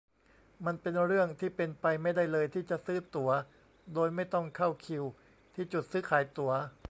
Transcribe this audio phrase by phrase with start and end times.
[0.65, 3.29] มันเป็นเรื่องที่เป็นไปไม่ได้เลยที่จะซื้อตั๋ว
[3.93, 5.03] โดยไม่ต้องเข้าคิว
[5.53, 6.53] ที่จุดซื้อขายตั๋ว